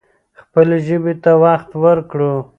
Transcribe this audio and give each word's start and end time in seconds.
خپلې 0.39 0.77
ژبې 0.87 1.13
ته 1.23 1.31
وخت 1.43 1.69
ورکړو. 1.83 2.33